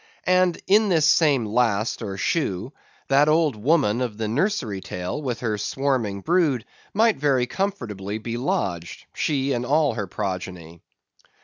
And 0.25 0.59
in 0.65 0.89
this 0.89 1.05
same 1.05 1.45
last 1.45 2.01
or 2.01 2.17
shoe, 2.17 2.73
that 3.09 3.29
old 3.29 3.55
woman 3.55 4.01
of 4.01 4.17
the 4.17 4.27
nursery 4.27 4.81
tale, 4.81 5.21
with 5.21 5.41
the 5.41 5.59
swarming 5.59 6.21
brood, 6.21 6.65
might 6.91 7.17
very 7.17 7.45
comfortably 7.45 8.17
be 8.17 8.35
lodged, 8.35 9.05
she 9.13 9.53
and 9.53 9.63
all 9.63 9.93
her 9.93 10.07
progeny. 10.07 10.81